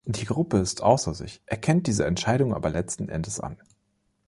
Die 0.07 0.25
Gruppe 0.25 0.57
ist 0.57 0.81
außer 0.81 1.13
sich, 1.13 1.43
erkennt 1.45 1.85
diese 1.85 2.07
Entscheidung 2.07 2.55
aber 2.55 2.71
letzten 2.71 3.07
Endes 3.07 3.39
an. 3.39 3.57